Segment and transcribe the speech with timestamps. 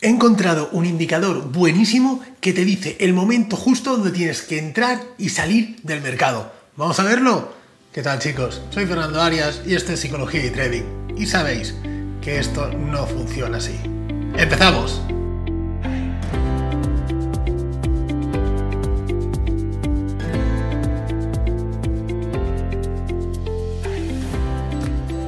[0.00, 5.00] He encontrado un indicador buenísimo que te dice el momento justo donde tienes que entrar
[5.18, 6.52] y salir del mercado.
[6.76, 7.52] ¿Vamos a verlo?
[7.92, 8.62] ¿Qué tal chicos?
[8.70, 11.16] Soy Fernando Arias y esto es Psicología y Trading.
[11.16, 11.74] Y sabéis
[12.22, 13.74] que esto no funciona así.
[14.36, 15.00] ¡Empezamos!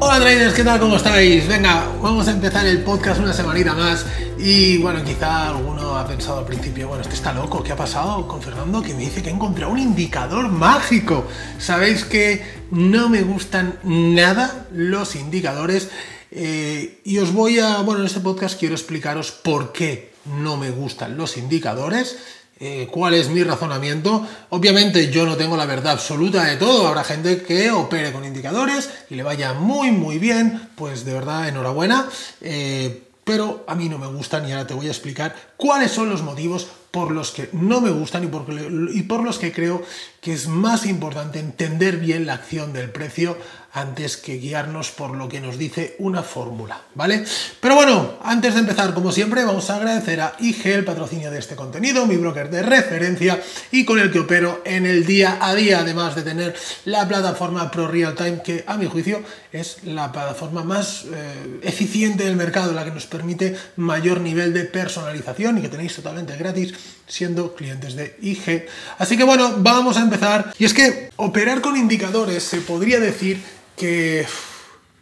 [0.03, 0.81] Hola traders, ¿qué tal?
[0.81, 1.47] ¿Cómo estáis?
[1.47, 4.07] Venga, vamos a empezar el podcast una semanita más
[4.39, 8.27] y bueno, quizá alguno ha pensado al principio, bueno, este está loco, ¿qué ha pasado
[8.27, 8.81] con Fernando?
[8.81, 11.27] Que me dice que ha encontrado un indicador mágico.
[11.59, 15.91] Sabéis que no me gustan nada los indicadores
[16.31, 20.71] eh, y os voy a, bueno, en este podcast quiero explicaros por qué no me
[20.71, 22.17] gustan los indicadores
[22.61, 24.27] eh, cuál es mi razonamiento.
[24.51, 28.91] Obviamente yo no tengo la verdad absoluta de todo, habrá gente que opere con indicadores
[29.09, 32.07] y le vaya muy muy bien, pues de verdad enhorabuena.
[32.43, 36.09] Eh, pero a mí no me gustan y ahora te voy a explicar cuáles son
[36.09, 39.83] los motivos por los que no me gustan y por, los que creo
[40.21, 43.37] que es más importante entender bien la acción del precio
[43.73, 47.25] antes que guiarnos por lo que nos dice una fórmula, ¿vale?
[47.61, 51.39] Pero bueno, antes de empezar, como siempre, vamos a agradecer a IG el patrocinio de
[51.39, 55.55] este contenido, mi broker de referencia y con el que opero en el día a
[55.55, 59.23] día, además de tener la plataforma Pro Real Time, que a mi juicio
[59.53, 64.65] es la plataforma más eh, eficiente del mercado, la que nos permite mayor nivel de
[64.65, 66.75] personalización y que tenéis totalmente gratis
[67.07, 68.67] siendo clientes de IG.
[68.99, 70.55] Así que bueno, vamos a empezar.
[70.59, 73.43] Y es que operar con indicadores se podría decir
[73.77, 74.27] que,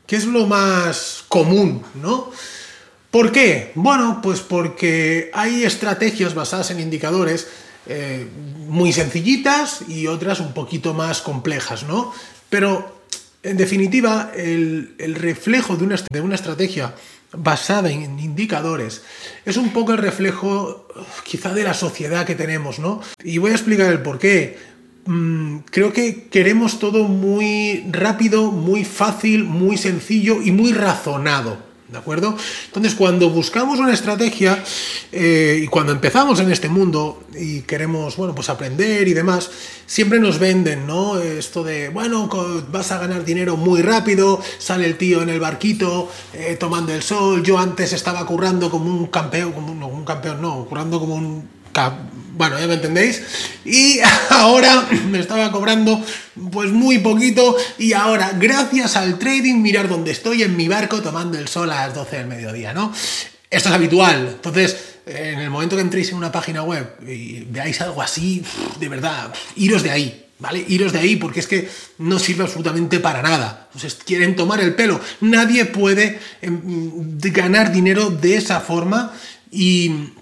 [0.07, 2.31] que es lo más común, ¿no?
[3.11, 3.73] ¿Por qué?
[3.75, 7.49] Bueno, pues porque hay estrategias basadas en indicadores
[7.87, 8.29] eh,
[8.67, 12.13] muy sencillitas y otras un poquito más complejas, ¿no?
[12.51, 12.98] Pero,
[13.49, 16.95] en definitiva, el, reflejo de una, de una estrategia
[17.33, 19.03] basada en indicadores
[19.45, 20.87] es un poco el reflejo
[21.25, 23.01] quizá de la sociedad que tenemos, ¿no?
[23.23, 24.59] Y voy a explicar el por qué.
[25.07, 31.67] Mm, creo que queremos todo muy rápido, muy fácil, muy sencillo y muy razonado.
[31.89, 32.37] ¿De acuerdo?
[32.67, 34.63] Entonces, cuando buscamos una estrategia
[35.11, 39.51] eh, y cuando empezamos en este mundo y queremos, bueno, pues aprender y demás,
[39.87, 41.19] siempre nos venden, ¿no?
[41.19, 42.29] Esto de, bueno,
[42.71, 47.03] vas a ganar dinero muy rápido, sale el tío en el barquito eh, tomando el
[47.03, 51.01] sol, yo antes estaba currando como un campeón, como un, no, un campeón, no, currando
[51.01, 51.58] como un
[52.39, 53.22] bueno, ya me entendéis.
[53.64, 53.98] Y
[54.30, 56.02] ahora me estaba cobrando
[56.50, 61.36] pues muy poquito y ahora, gracias al trading, mirar dónde estoy en mi barco tomando
[61.36, 62.92] el sol a las 12 del mediodía, ¿no?
[63.50, 64.28] Esto es habitual.
[64.36, 68.42] Entonces, en el momento que entréis en una página web y veáis algo así,
[68.78, 70.24] de verdad, iros de ahí.
[70.40, 70.64] ¿Vale?
[70.68, 71.68] Iros de ahí porque es que
[71.98, 73.66] no sirve absolutamente para nada.
[73.74, 75.00] Entonces quieren tomar el pelo.
[75.20, 79.12] Nadie puede em, ganar dinero de esa forma
[79.50, 80.12] y,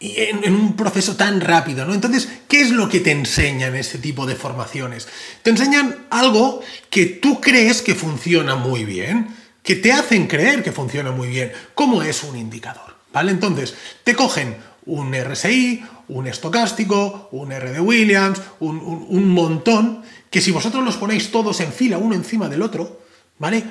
[0.00, 1.94] en, un proceso tan rápido, ¿no?
[1.94, 5.08] Entonces, ¿qué es lo que te enseñan este tipo de formaciones?
[5.42, 9.28] Te enseñan algo que tú crees que funciona muy bien,
[9.62, 13.32] que te hacen creer que funciona muy bien, como es un indicador, ¿vale?
[13.32, 13.74] Entonces,
[14.04, 20.52] te cogen un RSI, un estocástico, un R de Williams, un, un montón, que si
[20.52, 23.00] vosotros los ponéis todos en fila, uno encima del otro,
[23.38, 23.64] ¿vale?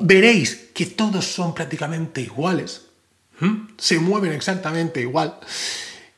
[0.00, 2.85] Veréis que todos son prácticamente iguales,
[3.40, 3.68] ¿Mm?
[3.76, 5.38] Se mueven exactamente igual.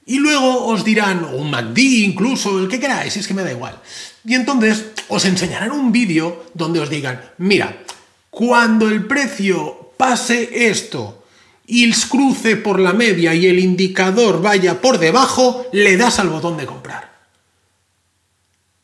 [0.07, 3.51] Y luego os dirán, o un MACD incluso, el que queráis, es que me da
[3.51, 3.79] igual.
[4.25, 7.83] Y entonces os enseñarán un vídeo donde os digan, mira,
[8.31, 11.25] cuando el precio pase esto
[11.67, 16.57] y cruce por la media y el indicador vaya por debajo, le das al botón
[16.57, 17.13] de comprar.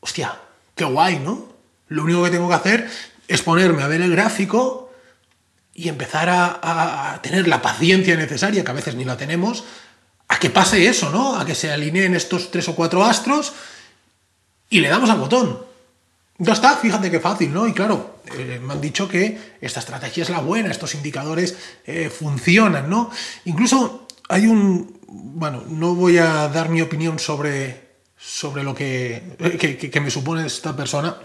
[0.01, 0.39] Hostia,
[0.75, 1.49] qué guay, ¿no?
[1.89, 2.91] Lo único que tengo que hacer
[3.27, 4.84] es ponerme a ver el gráfico
[5.75, 9.65] y empezar a, tener la paciencia necesaria, que a veces ni la tenemos,
[10.29, 11.37] a que pase eso, ¿no?
[11.37, 13.53] A que se alineen estos tres o cuatro astros
[14.71, 15.59] y le damos al botón.
[16.39, 17.67] Ya está, fíjate qué fácil, ¿no?
[17.67, 22.09] Y claro, eh, me han dicho que esta estrategia es la buena, estos indicadores eh,
[22.09, 23.11] funcionan, ¿no?
[23.45, 24.99] Incluso hay un...
[25.07, 30.75] Bueno, no voy a dar mi opinión sobre, sobre lo que, que me supone esta
[30.75, 31.17] persona.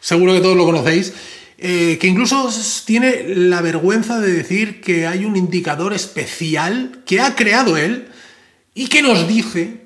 [0.00, 1.12] Seguro que todos lo conocéis.
[1.62, 2.48] Eh, que incluso
[2.86, 8.08] tiene la vergüenza de decir que hay un indicador especial que ha creado él
[8.72, 9.82] y que nos dice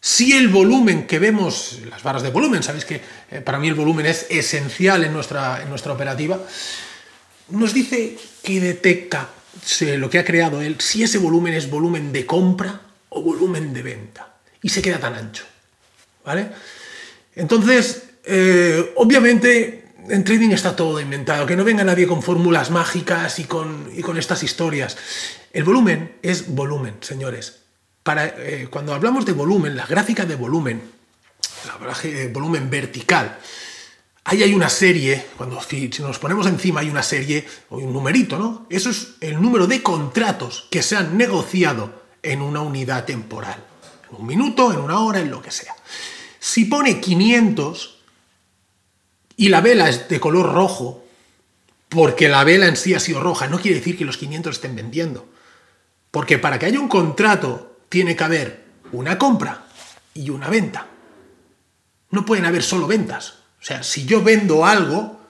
[0.00, 3.00] si el volumen que vemos, las barras de volumen, sabéis que
[3.32, 6.40] eh, para mí el volumen es esencial en nuestra, en nuestra operativa,
[7.48, 9.30] nos dice que detecta
[9.96, 13.82] lo que ha creado él, si ese volumen es volumen de compra o volumen de
[13.82, 14.36] venta.
[14.62, 15.44] Y se queda tan ancho.
[16.24, 16.50] ¿Vale?
[17.34, 23.38] Entonces, eh, obviamente en trading está todo inventado, que no venga nadie con fórmulas mágicas
[23.38, 24.96] y con, con estas historias.
[25.52, 27.60] El volumen es volumen, señores.
[28.02, 30.82] Para, eh, cuando hablamos de volumen, la gráfica de volumen,
[31.66, 33.38] la volumen vertical,
[34.24, 38.38] ahí hay una serie, cuando si nos ponemos encima hay una serie o un numerito,
[38.38, 38.66] ¿no?
[38.68, 43.64] Eso es el número de contratos que se han negociado en una unidad temporal.
[44.10, 45.74] En un minuto, en una hora, en lo que sea.
[46.38, 47.93] Si pone 500
[49.36, 51.04] y la vela es de color rojo,
[51.88, 54.76] porque la vela en sí ha sido roja, no quiere decir que los 500 estén
[54.76, 55.28] vendiendo.
[56.10, 59.66] Porque para que haya un contrato tiene que haber una compra
[60.14, 60.86] y una venta.
[62.10, 63.38] No pueden haber solo ventas.
[63.60, 65.20] O sea, si yo vendo algo,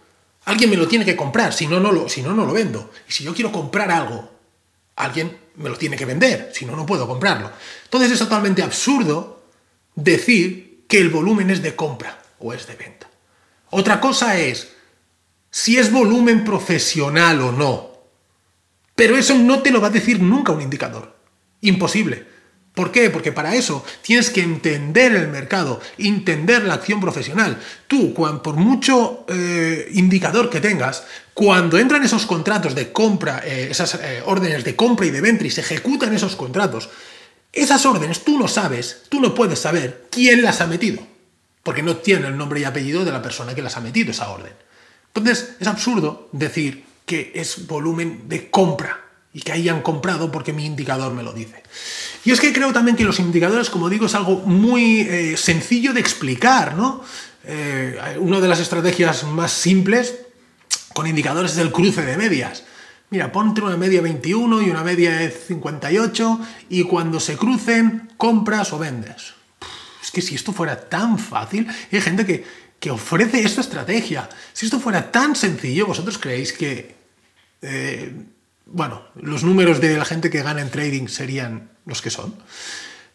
[0.44, 2.90] alguien me lo tiene que comprar, si no, no lo, si no, no lo vendo.
[3.08, 4.30] Y si yo quiero comprar algo,
[4.96, 7.50] alguien me lo tiene que vender, si no, no puedo comprarlo.
[7.84, 9.44] Entonces es totalmente absurdo
[9.94, 13.08] decir que el volumen es de compra o es de venta.
[13.76, 14.68] Otra cosa es
[15.50, 17.90] si es volumen profesional o no.
[18.94, 21.16] Pero eso no te lo va a decir nunca un indicador.
[21.60, 22.24] Imposible.
[22.72, 23.10] ¿Por qué?
[23.10, 27.60] Porque para eso tienes que entender el mercado, entender la acción profesional.
[27.88, 31.02] Tú, por mucho eh, indicador que tengas,
[31.34, 35.44] cuando entran esos contratos de compra, eh, esas eh, órdenes de compra y de venta
[35.46, 36.90] y se ejecutan esos contratos,
[37.52, 41.04] esas órdenes tú no sabes, tú no puedes saber quién las ha metido,
[41.64, 44.28] porque no tiene el nombre y apellido de la persona que las ha metido esa
[44.28, 44.52] orden.
[45.08, 49.00] Entonces es absurdo decir que es volumen de compra
[49.32, 51.62] y que hayan comprado porque mi indicador me lo dice.
[52.24, 55.92] Y es que creo también que los indicadores, como digo, es algo muy eh, sencillo
[55.92, 57.02] de explicar, ¿no?
[57.44, 60.14] Eh, una de las estrategias más simples
[60.94, 62.62] con indicadores es el cruce de medias.
[63.10, 66.40] Mira, ponte una media 21 y una media 58
[66.70, 69.34] y cuando se crucen, compras o vendes.
[70.04, 72.44] Es que si esto fuera tan fácil, hay gente que,
[72.78, 74.28] que ofrece esta estrategia.
[74.52, 76.94] Si esto fuera tan sencillo, ¿vosotros creéis que
[77.62, 78.12] eh,
[78.66, 82.34] bueno, los números de la gente que gana en trading serían los que son.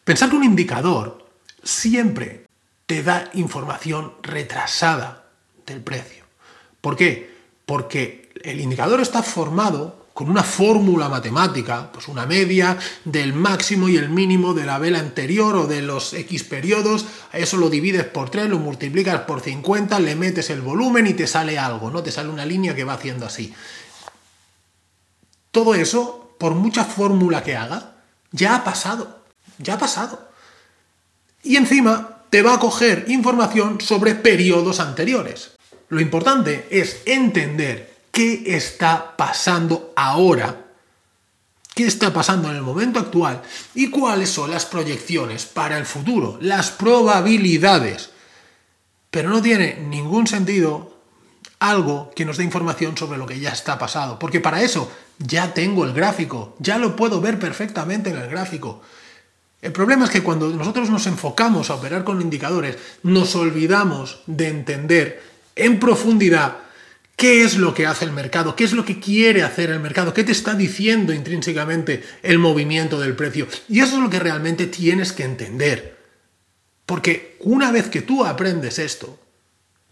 [0.04, 1.28] Pensar que un indicador
[1.62, 2.46] siempre
[2.86, 5.26] te da información retrasada
[5.66, 6.24] del precio.
[6.80, 7.30] ¿Por qué?
[7.66, 12.76] Porque el indicador está formado con una fórmula matemática, pues una media
[13.06, 17.56] del máximo y el mínimo de la vela anterior o de los X periodos, eso
[17.56, 21.58] lo divides por 3, lo multiplicas por 50, le metes el volumen y te sale
[21.58, 22.02] algo, ¿no?
[22.02, 23.54] Te sale una línea que va haciendo así.
[25.52, 27.94] Todo eso, por mucha fórmula que haga,
[28.30, 29.22] ya ha pasado,
[29.56, 30.28] ya ha pasado.
[31.42, 35.52] Y encima te va a coger información sobre periodos anteriores.
[35.88, 40.66] Lo importante es entender qué está pasando ahora,
[41.74, 43.42] qué está pasando en el momento actual
[43.74, 48.10] y cuáles son las proyecciones para el futuro, las probabilidades.
[49.10, 50.98] Pero no tiene ningún sentido
[51.60, 55.52] algo que nos dé información sobre lo que ya está pasado, porque para eso ya
[55.52, 58.80] tengo el gráfico, ya lo puedo ver perfectamente en el gráfico.
[59.60, 64.48] El problema es que cuando nosotros nos enfocamos a operar con indicadores, nos olvidamos de
[64.48, 65.22] entender
[65.54, 66.56] en profundidad
[67.20, 70.14] qué es lo que hace el mercado, qué es lo que quiere hacer el mercado,
[70.14, 73.46] qué te está diciendo intrínsecamente el movimiento del precio.
[73.68, 75.98] Y eso es lo que realmente tienes que entender.
[76.86, 79.20] Porque una vez que tú aprendes esto,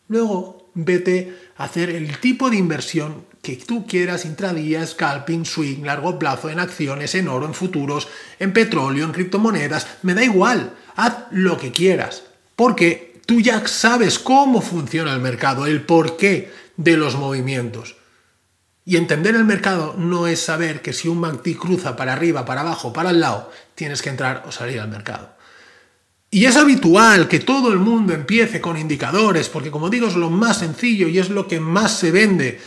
[0.09, 6.19] luego vete a hacer el tipo de inversión que tú quieras, intradía, scalping, swing, largo
[6.19, 8.09] plazo, en acciones, en oro, en futuros,
[8.39, 12.23] en petróleo, en criptomonedas, me da igual, haz lo que quieras,
[12.57, 17.97] porque tú ya sabes cómo funciona el mercado, el porqué de los movimientos.
[18.87, 22.63] Y entender el mercado no es saber que si un MACD cruza para arriba, para
[22.63, 25.37] abajo, para el lado, tienes que entrar o salir al mercado.
[26.31, 30.31] Y es habitual que todo el mundo empiece con indicadores, porque como digo es lo
[30.31, 32.59] más sencillo y es lo que más se vende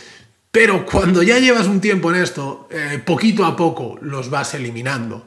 [0.52, 5.26] pero cuando ya llevas un tiempo en esto, eh, poquito a poco los vas eliminando.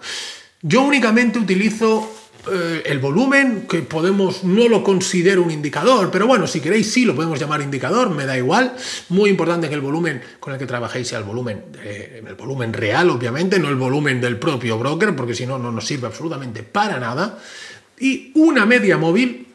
[0.61, 6.47] Yo únicamente utilizo eh, el volumen, que podemos, no lo considero un indicador, pero bueno,
[6.47, 8.75] si queréis sí lo podemos llamar indicador, me da igual.
[9.09, 13.09] Muy importante que el volumen con el que trabajéis sea el volumen, el volumen real,
[13.09, 16.99] obviamente, no el volumen del propio broker, porque si no, no nos sirve absolutamente para
[16.99, 17.39] nada.
[17.99, 19.47] Y una media móvil,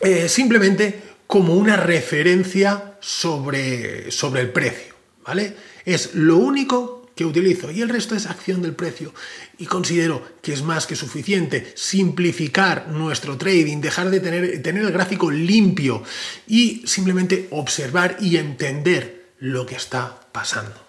[0.00, 4.94] eh, simplemente como una referencia sobre, sobre el precio.
[5.24, 5.56] ¿vale?
[5.84, 9.12] Es lo único que utilizo y el resto es acción del precio.
[9.58, 14.92] Y considero que es más que suficiente simplificar nuestro trading, dejar de tener, tener el
[14.92, 16.04] gráfico limpio
[16.46, 20.85] y simplemente observar y entender lo que está pasando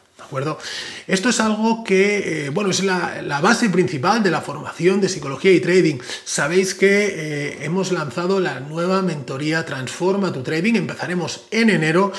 [1.08, 5.52] Esto es algo que, eh, bueno, es la, base principal de la formación de psicología
[5.52, 6.00] y trading.
[6.26, 12.12] Sabéis que eh, hemos lanzado la nueva mentoría Transforma tu Trading, empezaremos en enero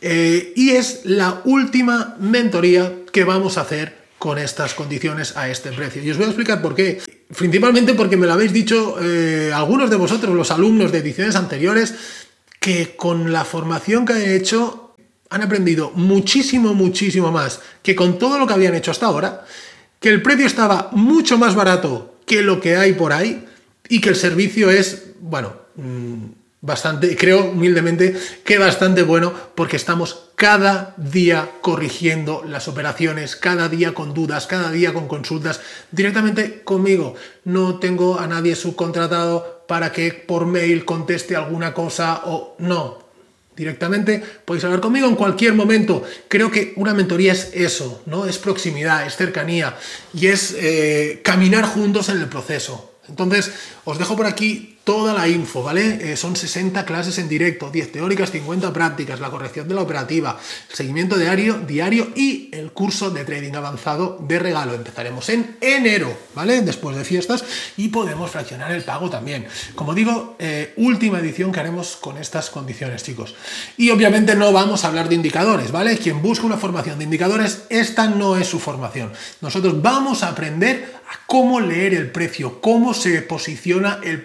[0.00, 5.72] eh, y es la última mentoría que vamos a hacer con estas condiciones a este
[5.72, 6.02] precio.
[6.02, 7.00] Y os voy a explicar por qué.
[7.36, 8.96] Principalmente porque me lo habéis dicho
[9.52, 11.94] algunos de vosotros, los alumnos de ediciones anteriores,
[12.60, 14.85] que con la formación que he hecho
[15.30, 19.44] han aprendido muchísimo, muchísimo más que con todo lo que habían hecho hasta ahora,
[20.00, 23.44] que el precio estaba mucho más barato que lo que hay por ahí
[23.88, 26.24] y que el servicio es, bueno, mm,
[26.60, 33.94] bastante, creo humildemente que bastante bueno porque estamos cada día corrigiendo las operaciones, cada día
[33.94, 35.60] con dudas, cada día con consultas
[35.92, 37.14] directamente conmigo.
[37.44, 43.05] No tengo a nadie subcontratado para que por mail conteste alguna cosa o no.
[43.56, 46.04] Directamente podéis hablar conmigo en cualquier momento.
[46.28, 48.26] Creo que una mentoría es eso, ¿no?
[48.26, 49.74] Es proximidad, es cercanía
[50.12, 52.98] y es eh, caminar juntos en el proceso.
[53.08, 53.50] Entonces,
[53.84, 56.12] os dejo por aquí toda la info, ¿vale?
[56.12, 60.38] Eh, son 60 clases en directo, 10 teóricas, 50 prácticas, la corrección de la operativa,
[60.70, 64.74] el seguimiento diario, diario y el curso de trading avanzado de regalo.
[64.74, 66.62] Empezaremos en enero, ¿vale?
[66.62, 67.44] Después de fiestas
[67.76, 69.48] y podemos fraccionar el pago también.
[69.74, 73.34] Como digo, eh, última edición que haremos con estas condiciones, chicos.
[73.76, 75.98] Y obviamente no vamos a hablar de indicadores, ¿vale?
[75.98, 79.12] Quien busca una formación de indicadores, esta no es su formación.
[79.40, 84.22] Nosotros vamos a aprender a cómo leer el precio, cómo se posiciona el,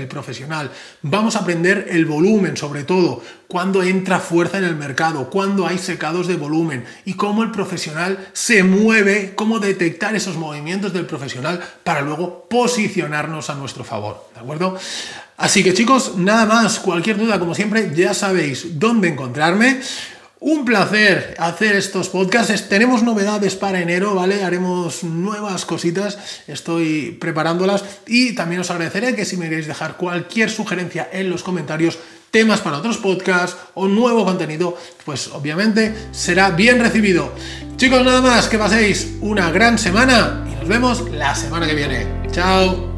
[0.00, 0.70] el profesional.
[1.02, 5.78] Vamos a aprender el volumen, sobre todo, cuando entra fuerza en el mercado, cuando hay
[5.78, 11.60] secados de volumen y cómo el profesional se mueve, cómo detectar esos movimientos del profesional
[11.84, 14.28] para luego posicionarnos a nuestro favor.
[14.34, 14.78] ¿De acuerdo?
[15.36, 19.80] Así que chicos, nada más, cualquier duda, como siempre, ya sabéis dónde encontrarme.
[20.42, 22.70] Un placer hacer estos podcasts.
[22.70, 24.42] Tenemos novedades para enero, ¿vale?
[24.42, 26.16] Haremos nuevas cositas,
[26.48, 31.42] estoy preparándolas y también os agradeceré que si me queréis dejar cualquier sugerencia en los
[31.42, 31.98] comentarios,
[32.30, 37.34] temas para otros podcasts o nuevo contenido, pues obviamente será bien recibido.
[37.76, 42.06] Chicos, nada más, que paséis una gran semana y nos vemos la semana que viene.
[42.32, 42.89] Chao.